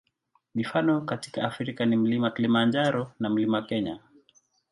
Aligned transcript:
Mifano 0.55 1.01
katika 1.01 1.43
Afrika 1.43 1.85
ni 1.85 1.95
Mlima 1.95 2.31
Kilimanjaro 2.31 3.11
na 3.19 3.29
Mlima 3.29 3.61
Kenya. 3.61 3.99